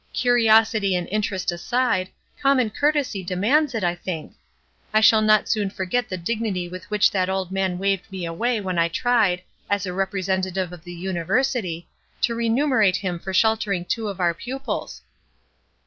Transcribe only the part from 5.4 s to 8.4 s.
soon forget the dignity with which that old man waved me